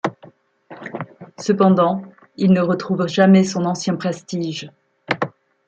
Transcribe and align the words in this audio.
Cependant, 1.37 2.01
il 2.35 2.53
ne 2.53 2.59
retrouve 2.61 3.07
jamais 3.07 3.43
son 3.43 3.65
ancien 3.65 3.95
prestige. 3.97 4.71